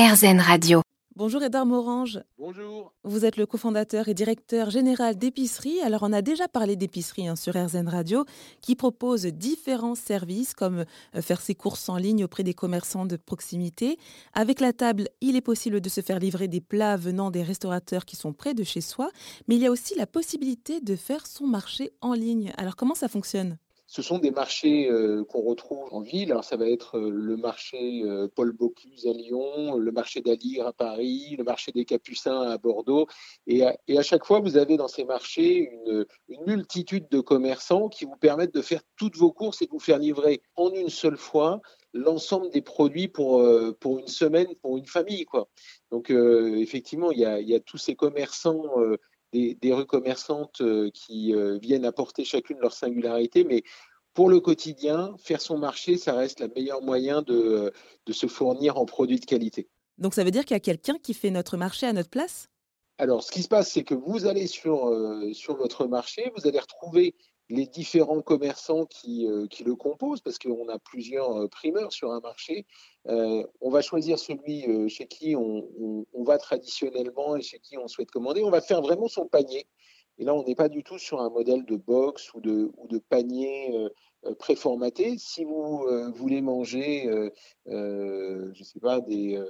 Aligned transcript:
RZN 0.00 0.40
Radio. 0.40 0.80
Bonjour 1.14 1.42
Edouard 1.42 1.66
Morange. 1.66 2.20
Bonjour. 2.38 2.94
Vous 3.04 3.26
êtes 3.26 3.36
le 3.36 3.44
cofondateur 3.44 4.08
et 4.08 4.14
directeur 4.14 4.70
général 4.70 5.18
d'épicerie. 5.18 5.78
Alors 5.82 6.04
on 6.04 6.14
a 6.14 6.22
déjà 6.22 6.48
parlé 6.48 6.74
d'épicerie 6.74 7.28
hein, 7.28 7.36
sur 7.36 7.54
RZN 7.54 7.86
Radio 7.86 8.24
qui 8.62 8.76
propose 8.76 9.26
différents 9.26 9.94
services 9.94 10.54
comme 10.54 10.86
euh, 11.14 11.20
faire 11.20 11.42
ses 11.42 11.54
courses 11.54 11.90
en 11.90 11.98
ligne 11.98 12.24
auprès 12.24 12.44
des 12.44 12.54
commerçants 12.54 13.04
de 13.04 13.16
proximité. 13.16 13.98
Avec 14.32 14.60
la 14.60 14.72
table, 14.72 15.08
il 15.20 15.36
est 15.36 15.42
possible 15.42 15.82
de 15.82 15.90
se 15.90 16.00
faire 16.00 16.18
livrer 16.18 16.48
des 16.48 16.62
plats 16.62 16.96
venant 16.96 17.30
des 17.30 17.42
restaurateurs 17.42 18.06
qui 18.06 18.16
sont 18.16 18.32
près 18.32 18.54
de 18.54 18.64
chez 18.64 18.80
soi, 18.80 19.10
mais 19.48 19.56
il 19.56 19.60
y 19.60 19.66
a 19.66 19.70
aussi 19.70 19.94
la 19.96 20.06
possibilité 20.06 20.80
de 20.80 20.96
faire 20.96 21.26
son 21.26 21.46
marché 21.46 21.90
en 22.00 22.14
ligne. 22.14 22.54
Alors 22.56 22.74
comment 22.74 22.94
ça 22.94 23.08
fonctionne? 23.08 23.58
Ce 23.90 24.02
sont 24.02 24.18
des 24.18 24.30
marchés 24.30 24.88
euh, 24.88 25.24
qu'on 25.24 25.42
retrouve 25.42 25.80
en 25.90 26.00
ville. 26.00 26.30
Alors, 26.30 26.44
ça 26.44 26.56
va 26.56 26.68
être 26.68 26.96
euh, 26.96 27.10
le 27.10 27.36
marché 27.36 28.02
euh, 28.04 28.28
Paul 28.32 28.52
Bocuse 28.52 29.08
à 29.08 29.12
Lyon, 29.12 29.78
le 29.78 29.90
marché 29.90 30.20
d'Aligre 30.20 30.68
à 30.68 30.72
Paris, 30.72 31.34
le 31.36 31.42
marché 31.42 31.72
des 31.72 31.84
Capucins 31.84 32.40
à 32.40 32.56
Bordeaux. 32.56 33.08
Et 33.48 33.64
à, 33.64 34.02
chaque 34.02 34.24
fois, 34.24 34.38
vous 34.38 34.56
avez 34.56 34.76
dans 34.76 34.86
ces 34.86 35.02
marchés 35.02 35.72
une, 35.88 36.06
multitude 36.46 37.08
de 37.10 37.18
commerçants 37.18 37.88
qui 37.88 38.04
vous 38.04 38.16
permettent 38.16 38.54
de 38.54 38.62
faire 38.62 38.82
toutes 38.96 39.16
vos 39.16 39.32
courses 39.32 39.60
et 39.60 39.66
de 39.66 39.72
vous 39.72 39.80
faire 39.80 39.98
livrer 39.98 40.40
en 40.54 40.72
une 40.72 40.88
seule 40.88 41.16
fois 41.16 41.60
l'ensemble 41.92 42.48
des 42.50 42.62
produits 42.62 43.08
pour, 43.08 43.44
pour 43.80 43.98
une 43.98 44.06
semaine, 44.06 44.46
pour 44.62 44.78
une 44.78 44.86
famille. 44.86 45.26
Donc, 45.90 46.10
effectivement, 46.10 47.10
il 47.10 47.18
y, 47.18 47.54
a, 47.54 47.60
tous 47.60 47.78
ces 47.78 47.96
commerçants 47.96 48.62
des, 49.32 49.54
des, 49.54 49.72
rues 49.72 49.86
commerçantes 49.86 50.60
euh, 50.60 50.90
qui 50.92 51.34
euh, 51.34 51.58
viennent 51.58 51.84
apporter 51.84 52.24
chacune 52.24 52.58
leur 52.60 52.72
singularité, 52.72 53.44
mais 53.44 53.62
pour 54.14 54.28
le 54.28 54.40
quotidien, 54.40 55.14
faire 55.18 55.40
son 55.40 55.58
marché, 55.58 55.96
ça 55.96 56.14
reste 56.14 56.40
le 56.40 56.48
meilleur 56.54 56.82
moyen 56.82 57.22
de, 57.22 57.72
de 58.06 58.12
se 58.12 58.26
fournir 58.26 58.76
en 58.76 58.86
produits 58.86 59.20
de 59.20 59.24
qualité. 59.24 59.68
Donc 59.98 60.14
ça 60.14 60.24
veut 60.24 60.30
dire 60.30 60.44
qu'il 60.44 60.54
y 60.54 60.56
a 60.56 60.60
quelqu'un 60.60 60.98
qui 61.00 61.14
fait 61.14 61.30
notre 61.30 61.56
marché 61.56 61.86
à 61.86 61.92
notre 61.92 62.10
place? 62.10 62.48
Alors 62.98 63.22
ce 63.22 63.30
qui 63.30 63.42
se 63.42 63.48
passe, 63.48 63.70
c'est 63.72 63.84
que 63.84 63.94
vous 63.94 64.26
allez 64.26 64.46
sur, 64.46 64.88
euh, 64.88 65.32
sur 65.32 65.56
votre 65.56 65.86
marché, 65.86 66.30
vous 66.36 66.46
allez 66.46 66.58
retrouver 66.58 67.14
les 67.50 67.66
différents 67.66 68.22
commerçants 68.22 68.86
qui, 68.86 69.26
euh, 69.26 69.46
qui 69.48 69.64
le 69.64 69.74
composent, 69.74 70.20
parce 70.20 70.38
qu'on 70.38 70.68
a 70.68 70.78
plusieurs 70.78 71.36
euh, 71.36 71.48
primeurs 71.48 71.92
sur 71.92 72.12
un 72.12 72.20
marché. 72.20 72.64
Euh, 73.08 73.44
on 73.60 73.70
va 73.70 73.82
choisir 73.82 74.18
celui 74.18 74.88
chez 74.88 75.06
qui 75.06 75.34
on, 75.36 75.68
on, 76.12 76.24
va 76.24 76.38
traditionnellement 76.38 77.36
et 77.36 77.42
chez 77.42 77.58
qui 77.58 77.76
on 77.76 77.88
souhaite 77.88 78.10
commander. 78.10 78.42
On 78.44 78.50
va 78.50 78.60
faire 78.60 78.80
vraiment 78.80 79.08
son 79.08 79.26
panier. 79.26 79.66
Et 80.18 80.24
là, 80.24 80.34
on 80.34 80.44
n'est 80.44 80.54
pas 80.54 80.68
du 80.68 80.84
tout 80.84 80.98
sur 80.98 81.20
un 81.20 81.30
modèle 81.30 81.64
de 81.64 81.76
box 81.76 82.32
ou 82.34 82.40
de, 82.40 82.70
ou 82.76 82.86
de 82.88 82.98
panier 82.98 83.74
préformaté. 84.38 85.16
Si 85.16 85.44
vous 85.44 85.86
voulez 86.14 86.42
manger, 86.42 87.08
je 87.66 88.48
ne 88.48 88.64
sais 88.64 88.80
pas, 88.80 89.00
des... 89.00 89.42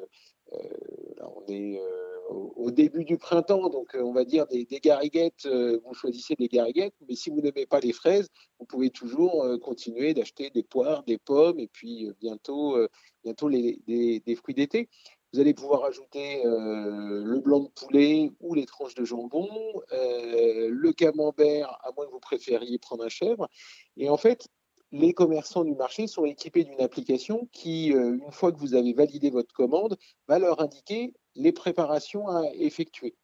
on 1.22 1.44
est 1.48 1.80
au 2.28 2.70
début 2.70 3.04
du 3.04 3.18
printemps, 3.18 3.68
donc 3.70 3.96
on 3.98 4.12
va 4.12 4.24
dire 4.24 4.46
des, 4.46 4.64
des 4.64 4.78
gariguettes, 4.78 5.46
vous 5.46 5.94
choisissez 5.94 6.36
des 6.36 6.46
gariguettes, 6.46 6.94
mais 7.08 7.16
si 7.16 7.28
vous 7.28 7.40
n'aimez 7.40 7.66
pas 7.66 7.80
les 7.80 7.92
fraises, 7.92 8.28
vous 8.58 8.66
pouvez 8.66 8.90
toujours 8.90 9.44
continuer 9.60 10.14
d'acheter 10.14 10.50
des 10.50 10.62
poires, 10.62 11.02
des 11.02 11.18
pommes, 11.18 11.58
et 11.58 11.66
puis 11.66 12.08
bientôt, 12.20 12.78
bientôt 13.24 13.48
les, 13.48 13.80
des, 13.86 14.20
des 14.20 14.34
fruits 14.36 14.54
d'été. 14.54 14.88
Vous 15.32 15.38
allez 15.38 15.54
pouvoir 15.54 15.84
ajouter 15.84 16.44
euh, 16.44 17.22
le 17.24 17.38
blanc 17.38 17.60
de 17.60 17.68
poulet 17.68 18.32
ou 18.40 18.54
les 18.54 18.66
tranches 18.66 18.96
de 18.96 19.04
jambon, 19.04 19.48
euh, 19.92 20.68
le 20.68 20.92
camembert, 20.92 21.78
à 21.84 21.92
moins 21.96 22.06
que 22.06 22.10
vous 22.10 22.18
préfériez 22.18 22.78
prendre 22.78 23.04
un 23.04 23.08
chèvre. 23.08 23.48
Et 23.96 24.08
en 24.08 24.16
fait, 24.16 24.48
les 24.92 25.12
commerçants 25.12 25.64
du 25.64 25.74
marché 25.74 26.06
sont 26.06 26.24
équipés 26.24 26.64
d'une 26.64 26.80
application 26.80 27.48
qui, 27.52 27.92
euh, 27.92 28.18
une 28.22 28.32
fois 28.32 28.52
que 28.52 28.58
vous 28.58 28.74
avez 28.74 28.92
validé 28.92 29.30
votre 29.30 29.54
commande, 29.54 29.96
va 30.28 30.38
leur 30.38 30.60
indiquer 30.60 31.14
les 31.36 31.52
préparations 31.52 32.28
à 32.28 32.42
effectuer. 32.54 33.14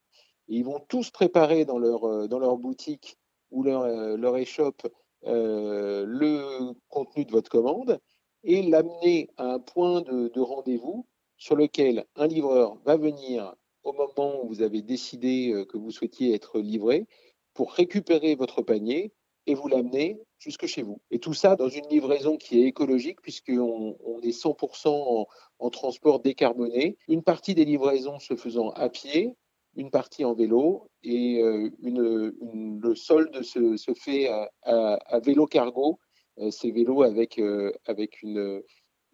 Ils 0.48 0.64
vont 0.64 0.80
tous 0.88 1.10
préparer 1.10 1.64
dans 1.64 1.78
leur, 1.78 2.28
dans 2.28 2.38
leur 2.38 2.56
boutique 2.56 3.18
ou 3.50 3.64
leur, 3.64 3.84
leur 4.16 4.36
échoppe 4.36 4.86
le 5.24 6.72
contenu 6.88 7.24
de 7.24 7.32
votre 7.32 7.50
commande 7.50 7.98
et 8.44 8.62
l'amener 8.62 9.28
à 9.38 9.54
un 9.54 9.58
point 9.58 10.02
de 10.02 10.40
rendez-vous 10.40 11.04
sur 11.36 11.56
lequel 11.56 12.06
un 12.14 12.28
livreur 12.28 12.78
va 12.84 12.96
venir 12.96 13.56
au 13.82 13.92
moment 13.92 14.44
où 14.44 14.46
vous 14.46 14.62
avez 14.62 14.82
décidé 14.82 15.64
que 15.68 15.76
vous 15.76 15.90
souhaitiez 15.90 16.32
être 16.32 16.60
livré 16.60 17.08
pour 17.54 17.72
récupérer 17.72 18.36
votre 18.36 18.62
panier 18.62 19.12
et 19.46 19.54
vous 19.54 19.68
l'amener 19.68 20.20
jusque 20.38 20.66
chez 20.66 20.82
vous. 20.82 21.00
Et 21.10 21.18
tout 21.18 21.34
ça 21.34 21.56
dans 21.56 21.68
une 21.68 21.86
livraison 21.88 22.36
qui 22.36 22.60
est 22.60 22.66
écologique 22.66 23.20
puisqu'on 23.22 23.96
on 24.04 24.20
est 24.20 24.36
100% 24.36 25.26
en, 25.58 25.70
transport 25.70 26.20
décarboné. 26.20 26.96
Une 27.08 27.22
partie 27.22 27.54
des 27.54 27.64
livraisons 27.64 28.18
se 28.18 28.36
faisant 28.36 28.70
à 28.70 28.88
pied, 28.88 29.34
une 29.76 29.90
partie 29.90 30.24
en 30.24 30.34
vélo 30.34 30.90
et 31.02 31.42
euh, 31.42 31.70
le 31.82 32.94
solde 32.94 33.42
se, 33.42 33.94
fait 33.94 34.28
à, 34.28 34.50
à, 34.62 35.20
vélo 35.20 35.46
cargo, 35.46 35.98
euh, 36.38 36.50
ces 36.50 36.70
vélos 36.70 37.02
avec, 37.02 37.38
euh, 37.38 37.72
avec 37.86 38.22
une, 38.22 38.62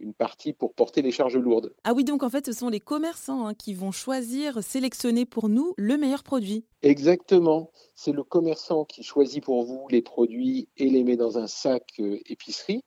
une 0.03 0.15
partie 0.15 0.53
pour 0.53 0.75
porter 0.75 1.01
les 1.01 1.13
charges 1.13 1.37
lourdes. 1.37 1.73
Ah 1.85 1.93
oui, 1.95 2.05
donc 2.05 2.23
en 2.23 2.29
fait, 2.29 2.47
ce 2.47 2.53
sont 2.53 2.69
les 2.69 2.81
commerçants 2.81 3.47
hein, 3.47 3.55
qui 3.55 3.73
vont 3.73 3.93
choisir, 3.93 4.63
sélectionner 4.63 5.25
pour 5.25 5.49
nous 5.49 5.75
le 5.77 5.97
meilleur 5.97 6.25
produit. 6.25 6.65
Exactement. 6.83 7.71
C'est 7.95 8.13
le 8.13 8.25
commerçant 8.25 8.85
qui 8.85 9.03
choisit 9.03 9.43
pour 9.43 9.65
vous 9.65 9.87
les 9.91 10.03
produits 10.03 10.69
et 10.77 10.91
les 10.91 11.05
met 11.05 11.17
dans 11.17 11.39
un 11.39 11.47
sac 11.47 11.85
euh, 12.01 12.19
épicerie. 12.27 12.83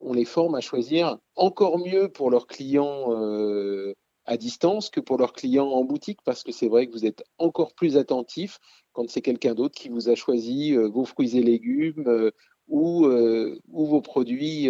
On 0.00 0.12
les 0.12 0.24
forme 0.24 0.54
à 0.54 0.60
choisir 0.60 1.18
encore 1.36 1.78
mieux 1.78 2.08
pour 2.08 2.30
leurs 2.30 2.46
clients 2.46 3.12
euh, 3.12 3.94
à 4.24 4.36
distance 4.36 4.90
que 4.90 5.00
pour 5.00 5.18
leurs 5.18 5.32
clients 5.32 5.68
en 5.68 5.84
boutique 5.84 6.20
parce 6.24 6.44
que 6.44 6.52
c'est 6.52 6.68
vrai 6.68 6.86
que 6.86 6.92
vous 6.92 7.06
êtes 7.06 7.24
encore 7.38 7.74
plus 7.74 7.96
attentif 7.96 8.58
quand 8.92 9.08
c'est 9.10 9.22
quelqu'un 9.22 9.54
d'autre 9.54 9.74
qui 9.74 9.88
vous 9.88 10.08
a 10.08 10.14
choisi 10.14 10.76
euh, 10.76 10.88
vos 10.88 11.04
fruits 11.04 11.36
et 11.36 11.42
légumes 11.42 12.30
ou, 12.68 13.04
ou, 13.06 13.86
vos 13.86 14.00
produits 14.00 14.68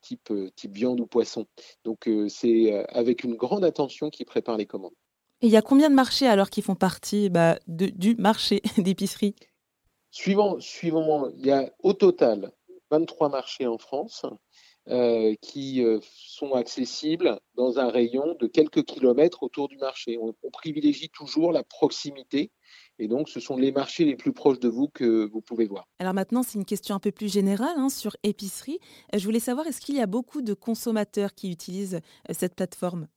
type, 0.00 0.32
type 0.54 0.72
viande 0.72 1.00
ou 1.00 1.06
poisson. 1.06 1.46
Donc 1.84 2.08
c'est 2.28 2.86
avec 2.88 3.24
une 3.24 3.34
grande 3.34 3.64
attention 3.64 4.10
qu'ils 4.10 4.26
préparent 4.26 4.56
les 4.56 4.66
commandes. 4.66 4.94
Et 5.42 5.46
il 5.46 5.52
y 5.52 5.56
a 5.56 5.62
combien 5.62 5.90
de 5.90 5.94
marchés 5.94 6.26
alors 6.26 6.48
qui 6.48 6.62
font 6.62 6.74
partie 6.74 7.28
bah, 7.28 7.58
de, 7.66 7.86
du 7.86 8.14
marché 8.16 8.62
d'épicerie? 8.78 9.34
Suivant, 10.10 10.58
suivant, 10.60 11.28
il 11.36 11.46
y 11.46 11.50
a 11.50 11.70
au 11.82 11.92
total 11.92 12.52
23 12.90 13.28
marchés 13.28 13.66
en 13.66 13.78
France 13.78 14.24
euh, 14.88 15.34
qui 15.42 15.82
euh, 15.82 15.98
sont 16.02 16.52
accessibles 16.52 17.40
dans 17.56 17.80
un 17.80 17.88
rayon 17.88 18.36
de 18.38 18.46
quelques 18.46 18.84
kilomètres 18.84 19.42
autour 19.42 19.66
du 19.66 19.78
marché. 19.78 20.16
On, 20.20 20.32
on, 20.44 20.50
privilégie 20.50 21.08
toujours 21.08 21.50
la 21.50 21.64
proximité 21.64 22.52
et 22.98 23.08
donc 23.08 23.28
ce 23.28 23.40
sont 23.40 23.56
les 23.56 23.72
marchés 23.72 24.04
les 24.04 24.16
plus 24.16 24.32
proches 24.32 24.60
de 24.60 24.68
vous 24.68 24.88
que 24.88 25.26
vous 25.26 25.40
pouvez 25.40 25.66
voir. 25.66 25.88
Alors 25.98 26.14
maintenant, 26.14 26.42
c'est 26.42 26.58
une 26.58 26.64
question 26.64 26.94
un 26.94 27.00
peu 27.00 27.10
plus 27.10 27.32
générale 27.32 27.74
hein, 27.76 27.88
sur 27.88 28.16
épicerie. 28.22 28.78
Je 29.12 29.24
voulais 29.24 29.40
savoir, 29.40 29.66
est-ce 29.66 29.80
qu'il 29.80 29.96
y 29.96 30.00
a 30.00 30.06
beaucoup 30.06 30.40
de 30.40 30.54
consommateurs 30.54 31.34
qui 31.34 31.50
utilisent 31.50 32.00
euh, 32.30 32.32
cette 32.32 32.54
plateforme? 32.54 33.08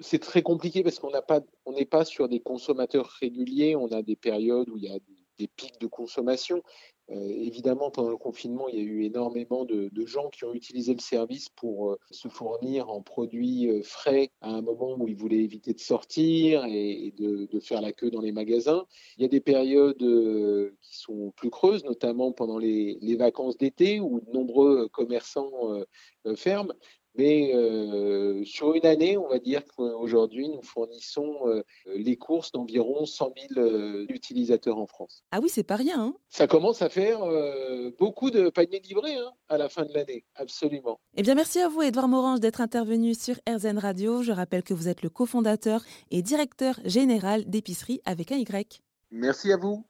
C'est 0.00 0.20
très 0.20 0.40
compliqué 0.40 0.82
parce 0.82 0.98
qu'on 0.98 1.12
n'est 1.72 1.84
pas 1.84 2.04
sur 2.06 2.30
des 2.30 2.40
consommateurs 2.40 3.06
réguliers. 3.20 3.76
On 3.76 3.88
a 3.88 4.00
des 4.00 4.16
périodes 4.16 4.70
où 4.70 4.78
il 4.78 4.84
y 4.84 4.88
a 4.88 4.98
des, 4.98 5.19
des 5.40 5.48
pics 5.48 5.80
de 5.80 5.86
consommation. 5.86 6.62
Euh, 7.10 7.28
évidemment, 7.28 7.90
pendant 7.90 8.10
le 8.10 8.16
confinement, 8.16 8.68
il 8.68 8.76
y 8.76 8.78
a 8.78 8.84
eu 8.84 9.02
énormément 9.02 9.64
de, 9.64 9.90
gens 10.06 10.28
qui 10.30 10.44
ont 10.44 10.54
utilisé 10.54 10.94
le 10.94 11.00
service 11.00 11.48
pour 11.48 11.92
euh, 11.92 11.98
se 12.10 12.28
fournir 12.28 12.88
en 12.88 13.02
produits 13.02 13.68
euh, 13.68 13.82
frais 13.82 14.30
à 14.40 14.50
un 14.50 14.62
moment 14.62 14.96
où 14.96 15.08
ils 15.08 15.16
voulaient 15.16 15.42
éviter 15.42 15.74
de 15.74 15.80
sortir 15.80 16.64
et, 16.66 17.12
de, 17.18 17.60
faire 17.60 17.80
la 17.80 17.92
queue 17.92 18.10
dans 18.10 18.20
les 18.20 18.32
magasins. 18.32 18.86
Il 19.16 19.22
y 19.22 19.24
a 19.24 19.28
des 19.28 19.40
périodes 19.40 19.98
qui 20.80 20.98
sont 20.98 21.32
plus 21.36 21.50
creuses, 21.50 21.84
notamment 21.84 22.32
pendant 22.32 22.58
les, 22.58 22.98
vacances 23.16 23.58
d'été 23.58 24.00
où 24.00 24.20
de 24.20 24.30
nombreux 24.32 24.88
commerçants 24.88 25.50
ferment. 26.36 26.72
Mais 27.16 27.52
euh, 27.54 28.44
sur 28.44 28.74
une 28.74 28.86
année, 28.86 29.16
on 29.16 29.28
va 29.28 29.38
dire 29.38 29.62
qu'aujourd'hui, 29.76 30.48
nous 30.48 30.62
fournissons 30.62 31.36
euh, 31.46 31.62
les 31.86 32.16
courses 32.16 32.52
d'environ 32.52 33.04
100 33.04 33.34
000 33.54 33.66
euh, 33.66 34.06
utilisateurs 34.08 34.78
en 34.78 34.86
France. 34.86 35.22
Ah 35.32 35.40
oui, 35.42 35.48
c'est 35.48 35.64
pas 35.64 35.76
rien. 35.76 36.00
Hein 36.00 36.14
Ça 36.28 36.46
commence 36.46 36.82
à 36.82 36.88
faire 36.88 37.22
euh, 37.22 37.90
beaucoup 37.98 38.30
de 38.30 38.48
paniers 38.48 38.80
livrés 38.80 39.16
hein, 39.16 39.32
à 39.48 39.58
la 39.58 39.68
fin 39.68 39.84
de 39.84 39.92
l'année, 39.92 40.24
absolument. 40.36 41.00
Eh 41.16 41.22
bien, 41.22 41.34
merci 41.34 41.60
à 41.60 41.68
vous, 41.68 41.82
Edouard 41.82 42.08
Morange, 42.08 42.40
d'être 42.40 42.60
intervenu 42.60 43.14
sur 43.14 43.36
RZN 43.48 43.78
Radio. 43.78 44.22
Je 44.22 44.32
rappelle 44.32 44.62
que 44.62 44.74
vous 44.74 44.88
êtes 44.88 45.02
le 45.02 45.10
cofondateur 45.10 45.82
et 46.10 46.22
directeur 46.22 46.78
général 46.84 47.44
d'épicerie 47.48 48.00
avec 48.04 48.30
un 48.32 48.36
Y. 48.36 48.80
Merci 49.10 49.52
à 49.52 49.56
vous. 49.56 49.84